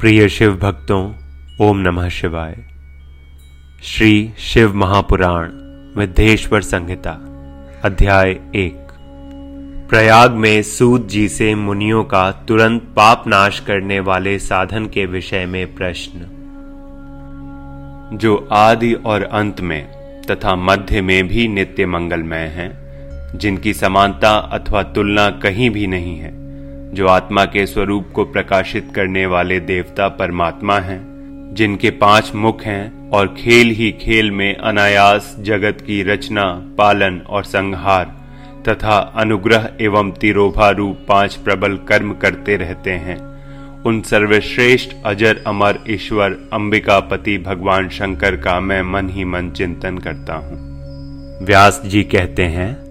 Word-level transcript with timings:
प्रिय 0.00 0.28
शिव 0.28 0.52
भक्तों, 0.56 1.12
ओम 1.60 1.78
नमः 1.78 2.08
शिवाय। 2.08 2.56
श्री 3.82 4.30
शिव 4.38 4.74
महापुराण 4.74 5.48
विद्धेश्वर 6.00 6.60
संहिता, 6.60 7.10
अध्याय 7.84 8.30
एक। 8.54 8.88
प्रयाग 9.90 10.32
में 10.32 10.62
सूत 10.62 11.08
जी 11.08 11.28
से 11.28 11.54
मुनियों 11.54 12.04
का 12.04 12.32
तुरंत 12.32 12.82
पाप 12.82 13.24
नाश 13.26 13.60
करने 13.60 14.00
वाले 14.00 14.38
साधन 14.38 14.86
के 14.86 15.06
विषय 15.06 15.46
में 15.46 15.74
प्रश्न। 15.74 16.20
जो 18.12 18.48
आदि 18.52 18.92
और 18.92 19.22
अंत 19.22 19.60
में 19.60 19.86
तथा 20.30 20.56
मध्य 20.56 21.00
में 21.00 21.28
भी 21.28 21.48
नित्य 21.48 21.86
मंगलमय 21.86 22.38
हैं, 22.38 22.72
जिनकी 23.38 23.74
समानता 23.74 24.36
अथवा 24.36 24.82
तुलना 24.82 25.30
कहीं 25.30 25.70
भी 25.70 25.86
नहीं 25.86 26.18
है। 26.18 26.45
जो 26.94 27.06
आत्मा 27.06 27.44
के 27.44 27.66
स्वरूप 27.66 28.10
को 28.14 28.24
प्रकाशित 28.24 28.92
करने 28.94 29.26
वाले 29.26 29.60
देवता 29.60 30.08
परमात्मा 30.08 30.78
हैं, 30.78 31.54
जिनके 31.54 31.90
पाँच 31.90 32.34
मुख 32.34 32.62
हैं 32.62 33.10
और 33.10 33.34
खेल 33.38 33.70
ही 33.70 33.90
खेल 33.92 34.30
में 34.30 34.56
अनायास 34.56 35.36
जगत 35.40 35.80
की 35.80 36.02
रचना, 36.02 36.74
पालन 36.78 37.18
और 37.18 37.44
संहार 37.44 38.14
तथा 38.68 38.98
अनुग्रह 39.16 39.68
एवं 39.80 40.12
तिरोभा 40.12 40.70
रूप 40.70 41.04
पाँच 41.08 41.34
प्रबल 41.34 41.76
कर्म 41.76 42.12
करते 42.12 42.56
रहते 42.56 42.90
हैं। 42.90 43.36
उन 43.82 44.00
सर्वश्रेष्ठ 44.00 44.94
अजर 45.04 45.42
अमर 45.46 45.78
ईश्वर 45.88 46.30
अंबिकापति 46.52 47.38
भगवान 47.38 47.88
शंकर 47.88 48.36
का 48.36 48.60
मैं 48.60 48.82
मन 48.82 49.08
ही 49.08 49.24
मन 49.24 49.50
चिंतन 49.50 49.98
करता 49.98 50.34
हूँ। 50.34 51.44
व्यास 51.46 51.82
जी 51.84 52.02
कहते 52.02 52.42
हैं 52.42 52.85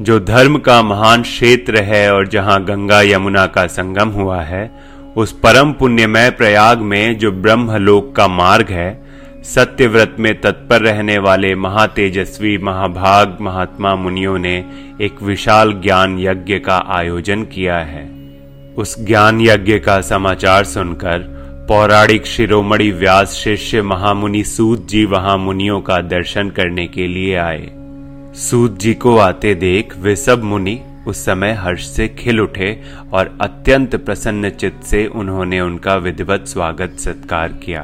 जो 0.00 0.20
धर्म 0.20 0.58
का 0.58 0.82
महान 0.82 1.22
क्षेत्र 1.22 1.82
है 1.82 2.14
और 2.14 2.28
जहाँ 2.28 2.64
गंगा 2.64 3.02
यमुना 3.02 3.46
का 3.46 3.66
संगम 3.66 4.08
हुआ 4.08 4.40
है, 4.40 4.70
उस 5.16 5.32
परम 5.32 5.72
पुण्यमय 5.72 6.30
प्रयाग 6.30 6.78
में 6.78 7.18
जो 7.18 7.32
ब्रह्मलोक 7.32 8.16
का 8.16 8.28
मार्ग 8.28 8.66
है, 8.70 9.06
सत्यव्रत 9.44 10.16
में 10.18 10.40
तत्पर 10.40 10.80
रहने 10.80 11.18
वाले 11.18 11.54
महातेजस्वी 11.54 12.58
महाभाग 12.58 13.38
महात्मा 13.40 13.96
मुनियों 13.96 14.38
ने 14.38 14.64
एक 15.00 15.22
विशाल 15.22 15.72
ज्ञान 15.72 16.18
यज्ञ 16.18 16.58
का 16.58 16.84
आयोजन 16.88 17.42
किया 17.42 17.78
है। 17.78 18.10
उस 18.78 19.06
ज्ञान 19.06 19.40
यज्ञ 19.40 19.78
का 19.78 20.00
समाचार 20.00 20.64
सुनकर 20.64 21.18
पौराणिक 21.68 22.26
शिरोमणि 22.26 22.90
व्यास 22.90 23.32
शिष्य 23.32 23.82
महामुनि 23.82 24.44
सूत 24.44 24.88
जी 24.88 25.04
वहाँ 25.04 25.38
मुनियों 25.38 25.80
का 25.80 26.00
दर्शन 26.00 26.50
करने 26.50 26.86
के 26.86 27.06
लिए 27.06 27.36
आए। 27.36 27.75
सूत 28.36 28.78
जी 28.78 28.92
को 28.94 29.16
आते 29.16 29.54
देख 29.54 29.96
वे 29.98 30.14
सब 30.16 30.42
मुनि 30.42 30.80
उस 31.06 31.24
समय 31.24 31.52
हर्ष 31.52 31.86
से 31.86 32.08
खिल 32.08 32.40
उठे 32.40 32.82
और 33.12 33.38
अत्यंत 33.40 33.94
प्रसन्न 33.96 34.50
चित्त 34.50 34.82
से 34.84 35.06
उन्होंने 35.06 35.60
उनका 35.60 35.94
विधिवत 35.96 36.44
स्वागत 36.46 36.96
सत्कार 36.98 37.52
किया। 37.52 37.82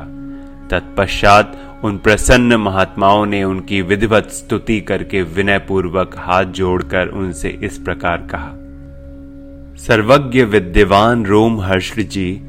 तत्पश्चात 0.71 1.81
उन 1.85 1.97
प्रसन्न 1.99 2.57
महात्माओं 2.57 3.25
ने 3.27 3.45
उनकी 3.45 3.81
विधिवत 3.83 4.29
स्तुति 4.31 4.81
करके 4.81 5.23
विनय 5.23 5.59
पूर्वक 5.59 6.15
हाथ 6.19 6.45
जोड़कर 6.45 7.09
उनसे 7.09 7.49
इस 7.49 7.79
प्रकार 7.79 8.27
कहा, 8.35 8.53
सर्वज्ञ 9.79 10.43
विद्यवान 10.43 11.25
रोम 11.27 11.61
हर्ष 11.61 11.99
जी, 11.99 12.41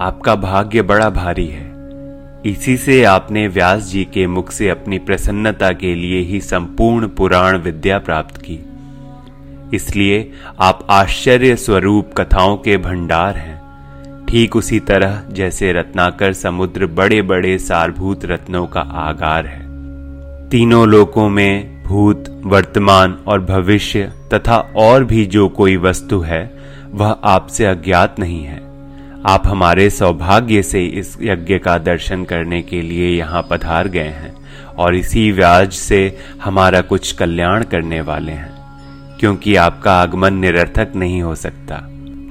आपका 0.00 0.34
भाग्य 0.34 0.82
बड़ा 0.82 1.10
भारी 1.10 1.46
है। 1.46 1.67
इसी 2.46 2.76
से 2.76 3.04
आपने 3.04 3.48
व्यास 3.48 3.82
जी 3.82 4.04
के 4.04 4.26
मुख 4.26 4.50
से 4.50 4.68
अपनी 4.68 4.98
प्रसन्नता 4.98 5.70
के 5.70 5.94
लिए 5.94 6.20
ही 6.20 6.40
संपूर्ण 6.40 7.08
पुराण 7.08 7.58
विद्या 7.58 7.98
प्राप्त 7.98 8.36
की। 8.36 8.58
इसलिए 9.76 10.32
आप 10.60 10.86
आश्चर्य 10.90 11.56
स्वरूप 11.56 12.10
कथाओं 12.18 12.56
के 12.56 12.76
भंडार 12.76 13.36
हैं। 13.36 13.58
ठीक 14.26 14.56
उसी 14.56 14.80
तरह 14.80 15.22
जैसे 15.30 15.72
रत्नाकर 15.72 16.32
समुद्र 16.32 16.86
बड़े 16.86 17.22
बड़े 17.22 17.58
सारभूत 17.58 18.24
रत्नों 18.24 18.66
का 18.66 18.80
आगार 18.80 19.46
है। 19.46 19.68
तीनों 20.48 20.88
लोकों 20.88 21.28
में 21.28 21.82
भूत, 21.84 22.42
वर्तमान 22.44 23.18
और 23.26 23.40
भविष्य 23.40 24.12
तथा 24.34 24.56
और 24.76 25.04
भी 25.04 25.26
जो 25.26 25.48
कोई 25.48 25.76
वस्तु 25.76 26.20
है, 26.20 26.58
वह 26.90 27.16
आपसे 27.24 27.64
अज्ञात 27.64 28.16
नहीं 28.18 28.44
है। 28.44 28.67
आप 29.26 29.46
हमारे 29.46 29.88
सौभाग्य 29.90 30.62
से 30.62 30.84
इस 30.86 31.16
यज्ञ 31.22 31.58
का 31.58 31.76
दर्शन 31.78 32.24
करने 32.24 32.60
के 32.62 32.82
लिए 32.82 33.08
यहाँ 33.08 33.42
पधार 33.50 33.88
गए 33.88 34.00
हैं 34.00 34.34
और 34.74 34.94
इसी 34.94 35.30
व्याज 35.32 35.72
से 35.72 36.18
हमारा 36.42 36.80
कुछ 36.80 37.12
कल्याण 37.12 37.64
करने 37.64 38.00
वाले 38.00 38.32
हैं, 38.32 38.50
क्योंकि 39.20 39.56
आपका 39.56 39.92
आगमन 39.92 40.34
निरर्थक 40.34 40.92
नहीं 40.96 41.20
हो 41.22 41.34
सकता। 41.34 41.76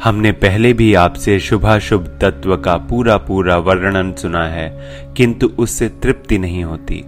हमने 0.04 0.32
पहले 0.32 0.74
भी 0.74 0.94
आपसे 0.94 1.40
शुभाशुभ 1.40 2.08
तत्व 2.22 2.56
का 2.58 2.78
पूरा 2.78 3.18
पूरा 3.18 3.58
वर्णन 3.58 4.14
सुना 4.14 4.48
है, 4.48 4.70
किंतु 5.18 5.48
उससे 5.58 5.90
तृप्ति 5.90 6.38
नहीं 6.38 6.64
होती। 6.64 7.04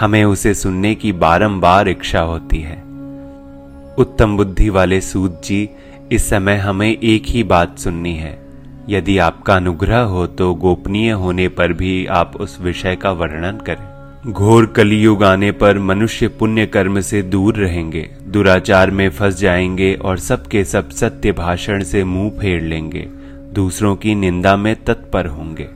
हमें 0.00 0.24
उसे 0.24 0.54
सुनने 0.54 0.94
की 0.94 1.12
बारंबार 1.12 1.88
इच्छा 1.88 2.20
होती 2.20 2.60
है। 2.60 2.76
उत्तम 3.98 4.36
बुद्धि 4.36 4.68
वाले 4.68 5.00
सूत 5.00 5.42
जी, 5.44 5.68
इस 6.12 6.30
समय 6.30 6.56
हमें 6.56 6.90
एक 6.90 7.22
ही 7.26 7.42
बात 7.42 7.78
सुननी 7.78 8.14
है। 8.14 8.41
यदि 8.88 9.18
आपका 9.18 9.56
अनुग्रह 9.56 10.00
हो 10.00 10.26
तो 10.26 10.54
गोपनीय 10.54 11.10
होने 11.10 11.48
पर 11.48 11.72
भी 11.72 12.06
आप 12.06 12.36
उस 12.36 12.60
विषय 12.60 12.96
का 12.96 13.10
वर्णन 13.10 13.58
करें। 13.66 14.32
घोर 14.32 14.66
कलियुग 14.66 15.22
आने 15.24 15.50
पर 15.52 15.78
मनुष्य 15.78 16.28
पुण्य 16.28 16.66
कर्म 16.66 17.00
से 17.00 17.22
दूर 17.22 17.56
रहेंगे, 17.56 18.08
दुराचार 18.22 18.90
में 18.90 19.08
फंस 19.10 19.38
जाएँगे 19.38 19.94
और 19.94 20.18
सबके 20.18 20.64
सब 20.64 20.90
सत्य 20.90 21.32
भाषण 21.32 21.82
से 21.82 22.04
मुँह 22.04 22.30
फेर 22.30 22.62
लेंगे, 22.62 23.06
दूसरों 23.54 23.94
की 23.96 24.14
निंदा 24.14 24.56
में 24.56 24.74
तत्पर 24.84 25.26
होंगे। 25.26 25.68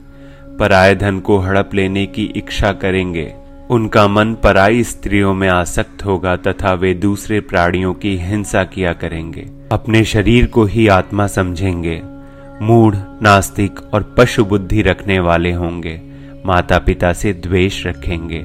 पराय 0.58 0.94
धन 0.94 1.20
को 1.20 1.38
हड़प 1.38 1.74
लेने 1.74 2.06
की 2.06 2.24
इच्छा 2.36 2.72
करेंगे, 2.72 3.32
उनका 3.70 4.06
मन 4.08 4.34
पराई 4.34 4.84
स्त्रियों 4.84 5.34
में 5.34 5.48
आसक्त 5.48 6.04
होगा 6.04 6.36
तथा 6.36 6.72
वे 6.74 6.94
दूसरे 6.94 7.40
प्राणियों 7.40 7.94
की 7.94 8.16
हिंसा 8.16 8.64
किया 8.64 8.92
करेंगे। 8.92 9.48
अपने 9.72 10.04
शरीर 10.04 10.46
को 10.46 10.64
ही 10.64 10.86
आत्मा 10.88 11.26
समझेंगे 11.26 12.02
मूढ़, 12.62 12.96
नास्तिक 13.22 13.80
और 13.94 14.14
पशु 14.18 14.44
बुद्धि 14.44 14.82
रखने 14.82 15.18
वाले 15.18 15.52
होंगे। 15.52 16.00
माता 16.46 16.78
पिता 16.78 17.12
से 17.12 17.32
द्वेष 17.32 17.86
रखेंगे। 17.86 18.42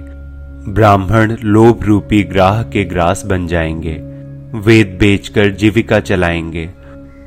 ब्राह्मण 0.71 1.37
लोभ 1.43 1.83
रूपी 1.83 2.23
ग्राह 2.23 2.63
के 2.63 2.83
ग्रास 2.83 3.25
बन 3.25 3.47
जाएँगे। 3.47 3.93
वेद 4.57 4.97
बेचकर 4.99 5.49
जीविका 5.49 5.99
चलाएँगे। 5.99 6.69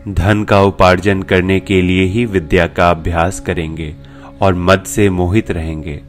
धन 0.09 0.45
का 0.45 0.61
उपार्जन 0.63 1.23
करने 1.23 1.61
के 1.61 1.83
लिए 1.83 2.05
ही 2.05 2.27
विद्या 2.27 2.67
का 2.67 2.91
अभ्यास 2.91 3.41
करेंगे 3.41 3.95
और 4.43 4.55
मद 4.55 4.83
से 4.83 5.11
मोहित 5.11 5.51
रहेंगे। 5.51 6.01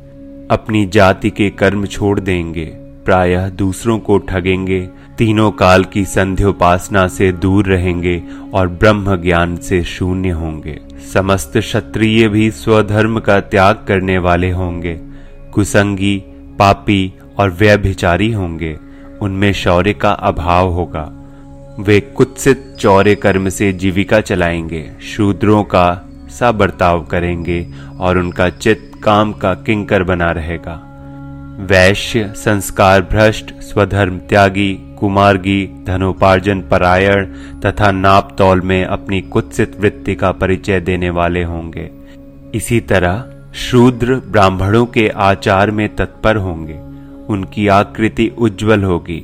अपनी 0.52 0.86
जाति 0.86 1.30
के 1.30 1.50
कर्म 1.50 1.86
छोड़ 1.86 2.20
देंगे। 2.20 2.85
प्रायः 3.06 3.50
दूसरों 3.50 4.00
को 4.00 4.18
ठगेंगे, 4.18 4.90
तीनों 5.18 5.52
काल 5.52 5.84
की 5.84 6.06
संध्योपासना 6.06 7.08
से 7.08 7.32
दूर 7.32 7.66
रहेंगे 7.66 8.24
और 8.54 8.68
ब्रह्म 8.68 9.16
ज्ञान 9.16 9.58
से 9.58 9.84
शून्य 9.84 10.30
होंगे। 10.30 10.82
समस्त 11.14 11.58
क्षत्रिय 11.58 12.28
भी 12.28 12.52
स्वधर्म 12.52 13.20
का 13.20 13.40
त्याग 13.40 13.76
करने 13.88 14.18
वाले 14.18 14.52
होंगे। 14.52 15.00
कुसंगी, 15.52 16.24
पापी 16.60 17.14
और 17.38 17.52
व्यभिचारी 17.52 18.32
होंगे। 18.32 18.78
उनमें 19.22 19.54
शौर्य 19.54 19.94
का 19.94 20.12
अभाव 20.12 20.70
होगा। 20.70 21.12
वे 21.80 22.00
कुत्सित 22.00 22.76
चौर्य 22.80 23.16
कर्म 23.16 23.50
से 23.50 23.74
जीविका 23.74 24.22
चलाएँगे। 24.22 24.92
शूद्रों 25.02 25.64
का 25.64 26.10
सा 26.30 26.52
बर्ताव 26.52 27.02
करेंगे 27.06 27.68
और 28.00 28.18
उनका 28.18 28.50
चित्त 28.50 29.04
काम 29.04 29.34
का 29.34 29.54
किंकर 29.54 30.04
बना 30.04 30.32
रहेगा। 30.32 30.85
वैश्य, 31.60 32.34
संस्कार 32.36 33.02
भ्रष्ट, 33.02 33.54
स्वधर्म 33.54 34.18
त्यागी, 34.18 34.96
कुमारगी, 35.00 35.70
धनोपार्जन 35.88 36.62
परायण 36.62 37.26
तथा 37.66 37.92
नाप 37.92 38.36
तौल 38.38 38.62
में 38.62 38.86
अपनी 38.86 39.22
कुत्सित 39.22 39.80
वृत्ति 39.80 40.16
का 40.16 40.32
परिचय 40.32 40.80
देने 40.80 41.10
वाले 41.10 41.44
होंगे। 41.44 41.90
इसी 42.56 42.80
तरह 42.80 43.26
शूद्र 43.54 44.16
ब्राह्मणों 44.16 44.86
के 44.86 45.08
आचार 45.10 45.72
में 45.72 45.96
तत्पर 45.96 46.36
होंगे। 46.36 46.80
उनकी 47.34 47.68
आकृति 47.68 48.32
उज्जवल 48.38 48.84
होगी, 48.84 49.20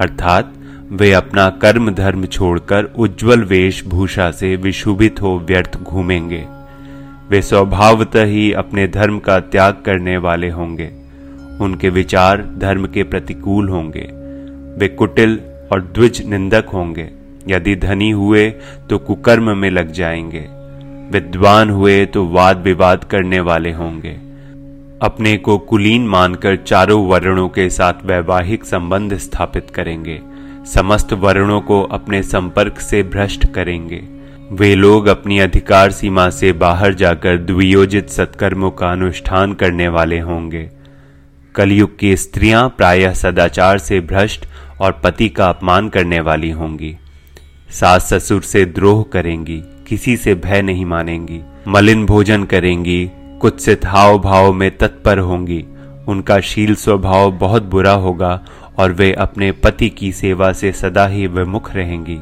अर्थात 0.00 0.52
वे 0.92 1.12
अपना 1.12 1.50
कर्म 1.50 1.90
धर्म 1.90 2.26
छोड़कर 2.26 2.84
उज्जवल 2.84 3.44
वेशभूषा 3.44 4.30
से 4.30 4.56
विशुभित 4.56 5.22
हो 5.22 5.38
व्यर्थ 5.38 5.76
घूमेंगे। 5.82 6.44
वे 7.30 7.42
स्वभावतः 7.42 8.24
ही 8.24 8.52
अपने 8.52 8.88
धर्म 8.88 9.18
का 9.18 9.40
त्याग 9.40 9.74
करने 9.86 10.16
वाले 10.16 10.50
होंगे। 10.50 11.05
उनके 11.60 11.88
विचार 11.88 12.54
धर्म 12.58 12.86
के 12.86 13.02
प्रतिकूल 13.02 13.68
होंगे। 13.68 14.10
वे 14.78 14.88
कुटिल 14.88 15.40
और 15.72 15.80
द्विज 15.80 16.26
निंदक 16.26 16.66
होंगे। 16.74 17.10
यदि 17.48 17.76
धनी 17.76 18.10
हुए 18.10 18.50
तो 18.90 18.98
कुकर्म 18.98 19.56
में 19.56 19.70
लग 19.70 19.92
जाएँगे। 19.92 20.46
विद्वान 21.10 21.70
हुए 21.70 22.06
तो 22.06 22.26
वाद 22.26 22.58
विवाद 22.58 23.04
करने 23.04 23.40
वाले 23.40 23.72
होंगे। 23.72 24.16
अपने 25.02 25.36
को 25.36 25.58
कुलीन 25.58 26.08
मानकर 26.08 26.56
चारों 26.56 27.06
वर्णों 27.06 27.48
के 27.48 27.70
साथ 27.70 27.92
वैवाहिक 28.04 28.64
संबंध 28.64 29.16
स्थापित 29.16 29.70
करेंगे। 29.70 30.20
समस्त 30.66 31.12
वर्णों 31.12 31.60
को 31.60 31.82
अपने 31.82 32.22
संपर्क 32.22 32.80
से 32.80 33.02
भ्रष्ट 33.02 33.52
करेंगे। 33.52 34.04
वे 34.52 34.74
लोग 34.74 35.06
अपनी 35.06 35.38
अधिकार 35.38 35.90
सीमा 35.90 36.30
से 36.30 36.52
बाहर 36.52 36.94
जाकर 36.94 37.36
द्वियोजित 37.36 38.08
सत्कर्मों 38.08 38.70
का 38.70 38.92
अनुष्ठान 38.92 39.52
करने 39.52 39.88
वाले 39.88 40.20
होंगे। 40.20 40.70
कलयुग 41.56 41.98
की 41.98 42.16
स्त्रियाँ 42.16 42.68
प्रायः 42.68 43.12
सदाचार 43.12 43.78
से 43.78 44.00
भ्रष्ट 44.00 44.46
और 44.80 45.00
पति 45.04 45.28
का 45.28 45.48
अपमान 45.48 45.88
करने 45.88 46.20
वाली 46.20 46.50
होंगी। 46.50 46.96
सास 47.70 48.12
ससुर 48.12 48.42
से 48.42 48.64
द्रोह 48.64 49.04
करेंगी, 49.12 49.62
किसी 49.88 50.16
से 50.16 50.34
भय 50.34 50.62
नहीं 50.62 50.84
मानेंगी। 50.86 51.40
मलिन 51.68 52.04
भोजन 52.06 52.44
करेंगी 52.44 53.10
कुत्सित 53.40 53.86
हाव 53.86 54.18
भाव 54.18 54.52
में 54.52 54.70
तत्पर 54.78 55.18
होंगी। 55.18 55.64
उनका 56.08 56.38
शील 56.40 56.74
स्वभाव 56.74 57.30
बहुत 57.30 57.62
बुरा 57.62 57.92
होगा 57.92 58.40
और 58.78 58.92
वे 58.92 59.12
अपने 59.12 59.50
पति 59.52 59.88
की 59.88 60.12
सेवा 60.12 60.52
से 60.52 60.72
सदा 60.72 61.06
ही 61.06 61.26
विमुख 61.26 61.74
रहेंगी। 61.74 62.18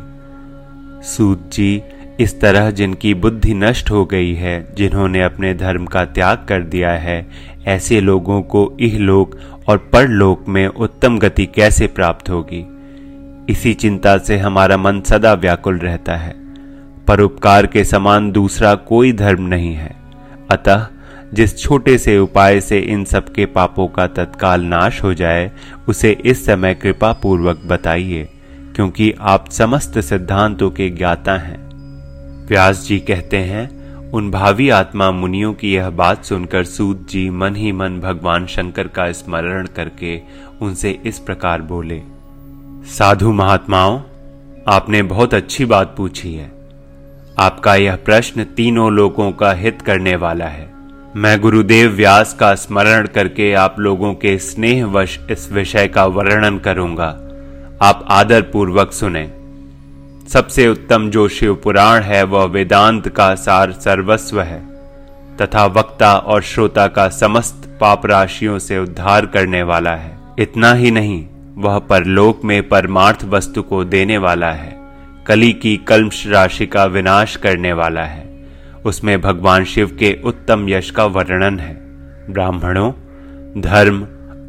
सूत 1.06 1.50
जी 1.52 1.82
इस 2.20 2.40
तरह 2.40 2.70
जिनकी 2.70 3.14
बुद्धि 3.14 3.54
नष्ट 3.54 3.90
हो 3.90 4.04
गई 4.04 4.34
है, 4.34 4.74
जिन्होंने 4.76 5.22
अपने 5.22 5.54
धर्म 5.54 5.86
का 5.86 6.04
त्याग 6.04 6.46
कर 6.48 6.62
दिया 6.62 6.90
है, 6.90 7.26
ऐसे 7.66 8.00
लोगों 8.00 8.42
को 8.42 8.76
इहलोक 8.80 9.38
और 9.68 9.78
परलोक 9.78 10.48
में 10.48 10.66
उत्तम 10.66 11.18
गति 11.18 11.46
कैसे 11.46 11.86
प्राप्त 11.86 12.30
होगी? 12.30 12.68
इसी 13.52 13.74
चिंता 13.74 14.18
से 14.18 14.38
हमारा 14.38 14.76
मन 14.76 15.00
सदा 15.00 15.34
व्याकुल 15.34 15.78
रहता 15.78 16.16
है। 16.16 16.34
परोपकार 17.08 17.66
के 17.66 17.84
समान 17.84 18.32
दूसरा 18.32 18.74
कोई 18.74 19.12
धर्म 19.12 19.42
नहीं 19.42 19.74
है। 19.74 19.96
अतः, 20.50 20.86
जिस 21.34 21.58
छोटे 21.58 21.98
से 21.98 22.18
उपाय 22.18 22.60
से 22.60 22.78
इन 22.78 23.04
सबके 23.04 23.46
पापों 23.46 23.88
का 23.88 24.06
तत्काल 24.06 24.62
नाश 24.62 25.02
हो 25.02 25.14
जाए, 25.14 25.52
उसे 25.88 26.18
इस 26.24 26.46
समय 26.46 26.74
कृपा 26.74 27.12
पूर्वक 27.12 27.62
बताइए, 27.66 28.28
क्योंकि 28.74 29.14
आप 29.20 29.50
समस्त 29.50 30.00
सिद्धांतों 30.00 30.70
के 30.70 30.90
ज्ञाता 30.90 31.34
हैं। 31.34 31.63
व्यास 32.48 32.86
जी 32.88 32.98
कहते 32.98 33.36
हैं, 33.36 34.10
उन 34.10 34.30
भावी 34.30 34.68
आत्मा 34.68 35.10
मुनियों 35.10 35.52
की 35.54 35.72
यह 35.74 35.90
बात 35.90 36.24
सुनकर 36.24 36.64
सूत 36.64 37.06
जी 37.10 37.30
मन 37.30 37.56
ही 37.56 37.72
मन 37.72 38.00
भगवान 38.00 38.46
शंकर 38.46 38.88
का 38.88 39.12
स्मरण 39.12 39.66
करके 39.66 40.20
उनसे 40.62 40.90
इस 41.06 41.18
प्रकार 41.18 41.62
बोले, 41.62 42.00
साधु 42.86 43.32
महात्माओं, 43.32 44.00
आपने 44.68 45.02
बहुत 45.02 45.34
अच्छी 45.34 45.64
बात 45.64 45.94
पूछी 45.96 46.34
है। 46.34 46.52
आपका 47.38 47.74
यह 47.74 47.96
प्रश्न 47.96 48.44
तीनों 48.44 48.92
लोगों 48.92 49.32
का 49.32 49.52
हित 49.52 49.82
करने 49.82 50.16
वाला 50.16 50.46
है। 50.46 50.72
मैं 51.16 51.40
गुरुदेव 51.40 51.90
व्यास 51.90 52.34
का 52.34 52.54
स्मरण 52.54 53.06
करके 53.06 53.52
आप 53.54 53.80
लोगों 53.80 54.14
के 54.14 54.38
स्नेहवश 54.38 55.18
इस 55.30 55.52
विषय 55.52 55.88
का 55.88 56.04
वर्णन 56.06 56.58
करूँगा। 56.58 57.08
आप 57.82 58.04
आदर 58.08 58.42
पूर्वक 58.42 58.92
सुने। 58.92 59.43
सबसे 60.34 60.68
उत्तम 60.68 61.10
जो 61.10 61.28
शिव 61.28 61.54
पुराण 61.54 62.02
है, 62.02 62.22
वह 62.22 62.44
वेदांत 62.44 63.08
का 63.08 63.34
सार 63.34 63.72
सर्वस्व 63.72 64.40
है, 64.40 64.60
तथा 65.36 65.66
वक्ता 65.66 66.16
और 66.16 66.42
श्रोता 66.42 66.86
का 66.86 67.08
समस्त 67.08 67.78
पाप 67.80 68.06
राशियों 68.06 68.58
से 68.58 68.78
उद्धार 68.78 69.26
करने 69.26 69.62
वाला 69.62 69.90
है। 69.90 70.18
इतना 70.38 70.72
ही 70.72 70.90
नहीं, 70.90 71.26
वह 71.56 71.78
परलोक 71.78 72.44
में 72.44 72.68
परमार्थ 72.68 73.24
वस्तु 73.24 73.62
को 73.62 73.84
देने 73.84 74.18
वाला 74.18 74.50
है, 74.52 74.80
कली 75.26 75.52
की 75.52 75.76
कल्मश 75.76 76.26
राशि 76.26 76.66
का 76.66 76.84
विनाश 76.84 77.36
करने 77.36 77.72
वाला 77.72 78.02
है। 78.02 78.46
उसमें 78.84 79.20
भगवान 79.20 79.64
शिव 79.64 79.96
के 79.98 80.18
उत्तम 80.24 80.68
यश 80.68 80.90
का 80.90 81.04
वर्णन 81.04 81.58
है। 81.58 81.74
ब्राह्मणों, 82.32 82.92
धर्म, 83.60 84.02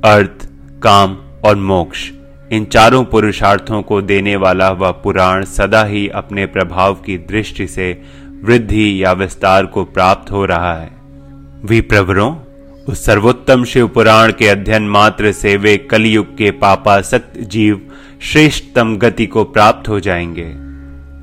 अर्थ, 0.05 0.49
काम 0.83 1.17
और 1.45 1.55
मोक्ष। 1.55 2.11
इन 2.51 2.65
चारों 2.65 3.05
पुरुषार्थों 3.05 3.81
को 3.81 4.01
देने 4.01 4.35
वाला 4.35 4.69
वह 4.69 4.91
पुराण 4.91 5.45
सदा 5.45 5.83
ही 5.83 6.07
अपने 6.07 6.45
प्रभाव 6.45 6.93
की 6.93 7.17
दृष्टि 7.17 7.67
से 7.67 8.01
वृद्धि 8.43 9.03
या 9.03 9.11
विस्तार 9.11 9.65
को 9.65 9.83
प्राप्त 9.83 10.31
हो 10.31 10.45
रहा 10.45 10.73
है। 10.73 10.91
विप्रवरों, 11.65 12.35
उस 12.89 13.05
सर्वोत्तम 13.05 13.63
शिव 13.63 13.87
पुराण 13.87 14.31
के 14.31 14.47
अध्ययन 14.47 14.83
मात्र 14.83 15.31
से 15.31 15.57
वे 15.57 15.77
कलयुग 15.77 16.37
के 16.37 16.51
पापासक्त 16.51 17.37
जीव 17.37 17.81
श्रेष्ठतम 18.21 18.97
गति 18.97 19.25
को 19.25 19.43
प्राप्त 19.43 19.89
हो 19.89 19.99
जाएँगे। 19.99 20.53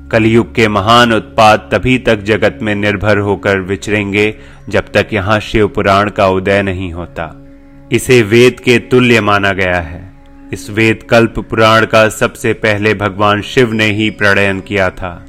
कलयुग 0.09 0.55
के 0.55 0.67
महान 0.67 1.13
उत्पाद 1.13 1.69
तभी 1.71 1.97
तक 1.97 2.15
जगत 2.15 2.59
में 2.61 2.75
निर्भर 2.75 3.17
होकर 3.17 3.59
विचरेंगे 3.59 4.35
जब 4.69 4.91
तक 4.93 5.07
यहाँ 5.13 5.39
शिव 5.39 5.67
पुराण 5.67 6.09
का 6.09 6.27
उदय 6.27 6.61
नहीं 6.61 6.93
होता। 6.93 7.45
इसे 7.91 8.21
वेद 8.21 8.59
के 8.59 8.79
तुल्य 8.79 9.21
माना 9.21 9.51
गया 9.51 9.81
है। 9.81 10.02
इस 10.53 10.69
वेद 10.69 11.03
कल्प 11.09 11.39
पुराण 11.39 11.85
का 11.85 12.09
सबसे 12.09 12.53
पहले 12.53 12.93
भगवान 12.93 13.41
शिव 13.41 13.73
ने 13.73 13.85
ही 13.85 14.09
प्रणयन 14.09 14.59
किया 14.59 14.89
था। 14.89 15.25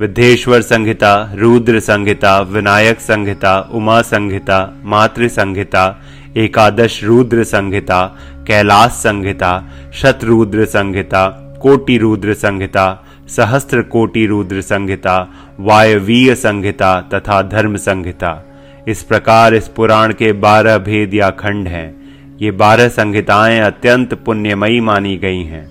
विद्धेश्वर 0.00 0.60
संहिता, 0.60 1.32
रुद्र 1.34 1.80
संहिता, 1.80 2.40
विनायक 2.40 3.00
संहिता, 3.00 3.60
उमा 3.60 4.02
संहिता, 4.02 4.80
मातृ 4.84 5.28
संहिता, 5.28 6.02
एकादश 6.36 7.04
रुद्र 7.04 7.44
संहिता, 7.44 8.16
कैलाश 8.46 8.90
संहिता, 8.90 9.70
शतरुद्र 9.94 10.64
संहिता, 10.64 11.28
कोटि 11.62 11.98
रुद्र 11.98 12.34
संहिता, 12.34 13.04
सहस्त्र 13.28 13.82
कोटि 13.82 14.26
रुद्र 14.26 14.60
संहिता, 14.60 15.28
वायवीय 15.60 16.34
संहिता 16.34 17.00
तथा 17.00 17.42
धर्म 17.42 17.76
संहिता। 17.76 18.44
इस 18.88 19.02
प्रकार 19.02 19.54
इस 19.54 19.68
पुराण 19.68 20.12
के 20.12 20.32
बारह 20.32 20.78
भेद 20.78 21.14
या 21.14 21.30
खंड 21.30 21.68
हैं। 21.68 21.97
ये 22.42 22.50
बारह 22.50 22.88
संहिताएँ 22.88 23.60
अत्यंत 23.60 24.14
पुण्यमयी 24.14 24.80
मानी 24.80 25.16
गई 25.16 25.42
हैं। 25.42 25.66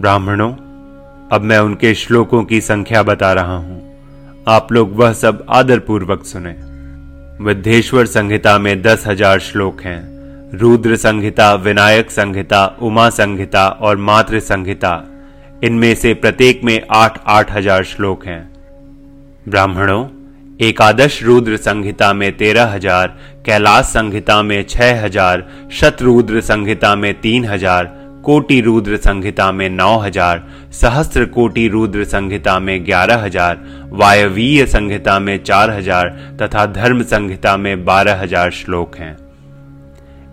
ब्राह्मणों, 0.00 0.52
अब 1.32 1.40
मैं 1.42 1.58
उनके 1.58 1.94
श्लोकों 1.94 2.44
की 2.44 2.60
संख्या 2.60 3.02
बता 3.02 3.32
रहा 3.32 3.56
हूँ। 3.56 3.96
आप 4.48 4.72
लोग 4.72 4.96
वह 4.96 5.12
सब 5.12 5.46
आदरपूर्वक 5.48 6.24
सुने। 6.24 6.56
विद्धेश्वर 7.44 8.06
संहिता 8.06 8.58
में 8.58 8.82
दस 8.82 9.04
हज़ार 9.06 9.38
श्लोक 9.38 9.80
हैं। 9.80 10.16
रुद्र 10.58 10.96
संहिता, 10.96 11.54
विनायक 11.54 12.10
संहिता, 12.10 12.76
उमा 12.82 13.10
संहिता 13.10 13.68
और 13.68 13.96
मातृ 13.96 14.40
संहिता। 14.40 15.04
इनमें 15.64 15.94
से 15.94 16.14
प्रत्येक 16.14 16.64
में 16.64 16.86
आठ 16.90 17.18
आठ 17.26 17.52
हज़ार 17.52 17.84
श्लोक 17.84 18.26
हैं। 18.26 18.54
ब्राह्मणों 19.48 20.04
एकादश 20.62 21.22
रुद्र 21.22 21.56
संहिता 21.56 22.12
में 22.12 22.36
तेरह 22.36 22.66
हज़ार, 22.66 23.08
कैलाश 23.46 23.84
संहिता 23.84 24.42
में 24.42 24.62
छह 24.62 25.04
हज़ार, 25.04 25.44
शतरुद्र 25.72 26.40
संहिता 26.40 26.94
में 26.96 27.12
तीन 27.20 27.44
हज़ार, 27.44 27.84
कोटि 28.24 28.60
रुद्र 28.60 28.96
संहिता 28.96 29.50
में 29.52 29.68
नौ 29.70 29.98
हज़ार, 29.98 30.42
सहस्त्र 30.72 31.24
कोटि 31.24 31.66
रुद्र 31.68 32.04
संहिता 32.04 32.58
में 32.58 32.84
ग्यारह 32.86 33.22
हज़ार, 33.22 33.60
वायवीय 33.92 34.66
संहिता 34.66 35.18
में 35.18 35.36
चार 35.44 35.70
हज़ार 35.70 36.08
तथा 36.42 36.66
धर्म 36.72 37.02
संहिता 37.02 37.56
में 37.56 37.84
बारह 37.84 38.22
हज़ार 38.22 38.50
श्लोक 38.52 38.96
हैं। 38.96 39.16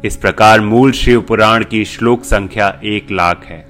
इस 0.06 0.18
प्रकार 0.18 0.62
मूल 0.62 0.92
शिव 0.92 1.22
पुराण 1.22 1.64
की 1.64 1.86
श्लोक 1.86 2.24
संख्या 2.24 2.74
एक 2.86 3.12
लाख 3.12 3.46
है। 3.46 3.64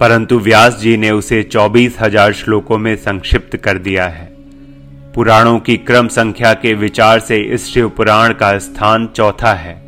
परंतु 0.00 0.38
व्यास 0.38 0.78
जी 0.80 0.96
ने 0.96 1.10
उसे 1.10 1.42
चौबीस 1.42 2.00
हज़ार 2.00 2.32
श्लोकों 2.32 2.78
में 2.78 2.96
संक्षिप्त 2.96 3.56
कर 3.56 3.78
दिया 3.78 4.06
है। 4.06 4.35
पुराणों 5.16 5.58
की 5.58 5.76
क्रम 5.76 6.08
संख्या 6.08 6.54
के 6.54 6.74
विचार 6.74 7.20
से 7.20 7.36
इस 7.36 7.74
शिव 7.74 7.88
पुराण 7.88 8.32
का 8.32 8.58
स्थान 8.58 9.06
चौथा 9.06 9.54
है। 9.54 9.82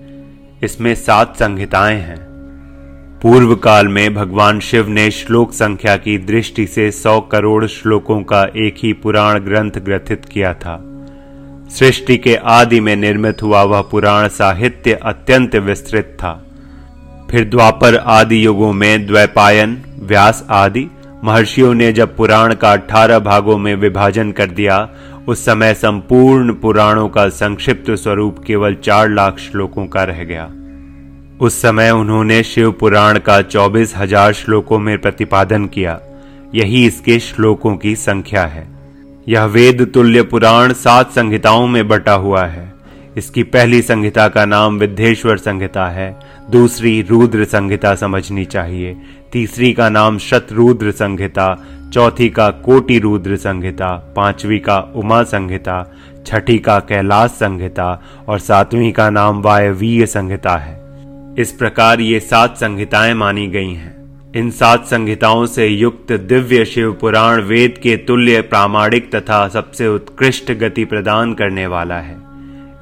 इसमें 0.63 0.95
सात 0.95 1.37
संहिताएँ 1.37 2.01
हैं। 2.01 2.19
पूर्व 3.23 3.57
काल 3.57 3.89
में 3.89 4.15
भगवान 4.15 4.61
शिव 4.61 4.89
ने 4.89 5.11
श्लोक 5.11 5.53
संख्या 5.53 5.97
की 5.97 6.19
दृष्टि 6.19 6.67
से 6.67 6.91
सौ 6.91 7.21
करोड़ 7.21 7.67
श्लोकों 7.67 8.23
का 8.23 8.43
एक 8.57 8.75
ही 8.83 8.93
पुराण 8.93 9.39
ग्रंथ 9.39 9.71
ग्रथित 9.71 10.25
किया 10.25 10.55
था। 10.55 10.85
सृष्टि 11.71 12.17
के 12.17 12.37
आदि 12.37 12.81
में 12.81 12.97
निर्मित 12.97 13.43
हुआ 13.43 13.63
वह 13.63 13.81
पुराण 13.81 14.29
साहित्य 14.29 14.93
अत्यंत 14.93 15.57
विस्तृत 15.57 16.17
था। 16.21 16.47
फिर 17.31 17.45
द्वापर 17.45 17.97
आदि 17.97 18.47
युगों 18.47 18.73
में 18.73 19.07
द्वैपायन, 19.07 19.83
व्यास 19.99 20.47
आदि 20.51 20.87
महर्षियों 21.25 21.75
ने 21.75 21.93
जब 21.93 22.17
पुराण 22.17 22.55
का 22.55 22.73
अठारह 22.73 23.19
भागों 23.19 23.59
में 23.59 23.75
विभाजन 23.75 24.33
कर 24.33 24.47
दिया, 24.47 24.89
उस 25.29 25.45
समय 25.45 25.75
संपूर्ण 25.75 26.53
पुराणों 26.53 27.09
का 27.09 27.29
संक्षिप्त 27.29 27.91
स्वरूप 27.91 28.39
केवल 28.47 28.75
चार 28.75 29.09
लाख 29.09 29.39
श्लोकों 29.39 29.87
का 29.87 30.05
रह 30.05 30.25
गया। 30.25 30.45
उस 31.41 31.63
समय 31.63 31.91
उन्होंने 31.91 32.43
शिव 32.43 32.73
पुराण 32.73 33.19
का 33.19 33.43
चौबीस 33.43 33.97
हज़ार 33.97 34.33
श्लोकों 34.33 34.79
में 34.79 34.99
प्रतिपादन 34.99 35.67
किया। 35.67 36.01
यही 36.55 36.87
इसके 36.87 37.19
श्लोकों 37.19 37.77
की 37.77 37.97
संख्या 37.97 38.45
है। 38.45 38.67
यह 39.29 39.45
वेद 39.45 39.91
तुल्य 39.95 40.23
पुराण 40.23 40.73
सात 40.73 41.11
संहिताओं 41.11 41.67
में 41.67 41.89
बटा 41.89 42.13
हुआ 42.13 42.45
है। 42.45 42.78
इसकी 43.19 43.43
पहली 43.43 43.83
संहिता 43.83 44.29
का 44.29 44.45
नाम 44.45 44.79
विद्धेश्वर 44.79 45.37
संहिता 45.37 45.87
है, 45.87 46.21
दूसरी 46.51 47.03
रुद्र 47.03 47.45
संहिता 47.45 47.95
समझनी 47.95 48.45
चाहिए, 48.45 48.97
तीसरी 49.33 49.73
का 49.73 49.89
नाम 49.89 50.19
शतरुद्र 50.19 50.91
संहिता, 50.91 51.65
चौथी 51.93 52.29
का 52.29 52.51
कोटि 52.51 52.99
रुद्र 52.99 53.37
संहिता, 53.37 54.13
पांचवी 54.17 54.59
का 54.59 54.79
उमा 54.79 55.23
संहिता, 55.23 55.97
छठी 56.27 56.59
का 56.59 56.79
कैलाश 56.79 57.31
संहिता 57.31 58.03
और 58.29 58.39
सातवीं 58.39 58.93
का 58.93 59.11
नाम 59.11 59.43
वायवीय 59.43 60.07
संहिता 60.07 60.57
है। 60.57 60.79
इस 61.39 61.53
प्रकार 61.53 62.01
ये 62.01 62.21
सात 62.21 62.57
संहिताएँ 62.57 63.15
मानी 63.15 63.47
गई 63.47 63.75
हैं। 63.75 63.97
इन 64.37 64.51
सात 64.51 64.87
संहिताओं 64.87 65.47
से 65.47 65.67
युक्त 65.67 66.13
दिव्य 66.13 66.65
शिव 66.65 66.93
पुराण 66.93 67.41
वेद 67.41 67.79
के 67.83 67.97
तुल्य 67.97 68.41
प्रामाणिक 68.41 69.15
तथा 69.15 69.49
सबसे 69.49 69.89
उत्कृष्ट 69.89 70.53
गति 70.53 70.85
प्रदान 70.85 71.35
करने 71.35 71.67
वाला 71.67 71.99
है। 71.99 72.28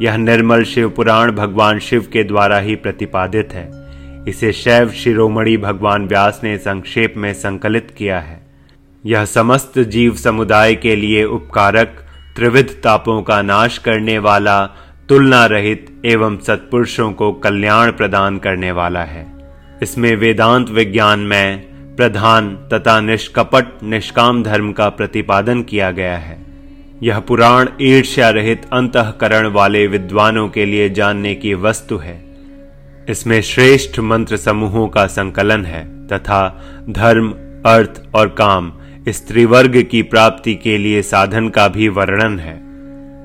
यह 0.03 0.17
निर्मल 0.17 0.65
शिव 0.65 0.91
पुराण 0.91 1.33
भगवान 1.33 1.79
शिव 1.79 2.07
के 2.12 2.25
द्वारा 2.25 2.59
ही 2.59 2.75
प्रतिपादित 2.75 3.49
है। 3.53 3.87
इसे 4.29 4.53
शैव 4.53 4.91
शिरोमणि 4.91 5.57
भगवान 5.57 6.07
व्यास 6.07 6.41
ने 6.45 6.59
संक्षेप 6.59 7.15
में 7.17 7.35
संकलित 7.35 7.95
किया 7.99 8.21
है। 8.21 8.47
यह 9.07 9.25
समस्त 9.25 9.79
जीव 9.79 10.15
समुदाय 10.15 10.75
के 10.75 10.97
लिए 10.97 11.25
उपकारक, 11.25 12.05
त्रिविध 12.37 12.81
तापों 12.85 13.23
का 13.23 13.43
नाश 13.43 13.79
करने 13.79 14.19
वाला, 14.19 14.67
तुलना 15.09 15.47
रहित 15.47 16.03
एवं 16.05 16.38
सत्पुरुषों 16.38 17.12
को 17.12 17.33
कल्याण 17.33 17.93
प्रदान 17.93 18.38
करने 18.38 18.73
वाला 18.73 19.03
है। 19.03 19.26
इसमें 19.83 20.17
वेदांत 20.17 20.71
विज्ञान 20.71 21.19
में 21.19 21.61
प्रधान 21.97 22.57
तथा 22.73 23.00
निष्कपट 23.00 23.65
निष्काम 23.83 24.43
धर्म 24.43 24.73
का 24.73 24.88
प्रतिपादन 24.88 25.62
किया 25.62 25.91
गया 25.91 26.17
है। 26.17 26.46
यह 27.03 27.19
पुराण 27.19 27.69
ईर्ष्या 27.81 28.31
रहित 28.31 28.62
अंतकरण 28.73 29.47
वाले 29.47 29.87
विद्वानों 29.87 30.49
के 30.49 30.67
लिए 30.67 30.88
जानने 30.91 31.35
की 31.35 31.55
वस्तु 31.55 31.97
है। 31.97 32.25
इसमें 33.09 33.43
श्रेष्ठ 33.43 33.99
मंत्र 33.99 34.37
समूहों 34.37 34.88
का 34.88 35.07
संकलन 35.07 35.65
है 35.65 36.07
तथा 36.07 36.65
धर्म, 36.91 37.35
अर्थ 37.67 38.03
और 38.15 38.29
काम 38.29 38.73
स्त्रीवर्ग 39.09 39.83
की 39.83 40.03
प्राप्ति 40.03 40.55
के 40.55 40.79
लिए 40.79 41.03
साधन 41.03 41.49
का 41.49 41.69
भी 41.69 41.88
वर्णन 41.88 42.38
है। 42.38 42.67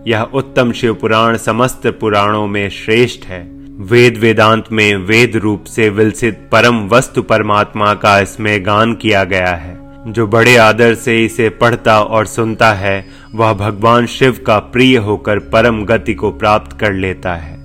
यह 0.07 0.21
उत्तम 0.21 0.71
शिव 0.71 0.93
पुराण 0.93 1.37
समस्त 1.37 1.87
पुराणों 1.87 2.47
में 2.47 2.69
श्रेष्ठ 2.69 3.25
है। 3.25 3.41
वेद 3.77 4.17
वेदांत 4.17 4.65
में 4.71 4.95
वेद 4.95 5.35
रूप 5.35 5.63
से 5.63 5.89
विलसित 5.89 6.49
परम 6.51 6.87
वस्तु 6.87 7.21
परमात्मा 7.21 7.93
का 7.93 8.19
इसमें 8.19 8.65
गान 8.65 8.93
किया 8.93 9.23
गया 9.23 9.55
है। 9.55 9.80
जो 10.07 10.27
बड़े 10.27 10.57
आदर 10.57 10.95
से 10.95 11.25
इसे 11.25 11.49
पढ़ता 11.49 12.01
और 12.01 12.25
सुनता 12.25 12.73
है, 12.73 13.05
वह 13.35 13.53
भगवान 13.53 14.05
शिव 14.05 14.43
का 14.47 14.59
प्रिय 14.59 14.97
होकर 14.97 15.39
परम 15.39 15.85
गति 15.85 16.13
को 16.13 16.31
प्राप्त 16.31 16.79
कर 16.79 16.93
लेता 16.93 17.35
है। 17.35 17.60